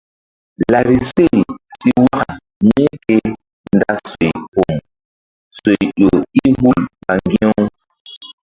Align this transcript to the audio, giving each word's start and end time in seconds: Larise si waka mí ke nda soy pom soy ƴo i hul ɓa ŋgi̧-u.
Larise 0.71 1.25
si 1.77 1.89
waka 2.03 2.31
mí 2.67 2.85
ke 3.03 3.17
nda 3.75 3.91
soy 4.07 4.31
pom 4.53 4.75
soy 5.59 5.81
ƴo 6.01 6.11
i 6.45 6.45
hul 6.59 6.81
ɓa 7.03 7.13
ŋgi̧-u. 7.23 7.51